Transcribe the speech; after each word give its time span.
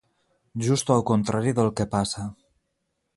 Just 0.67 0.87
al 0.95 1.03
contrari 1.11 1.55
del 1.59 1.71
que 1.81 1.89
passa. 1.95 2.25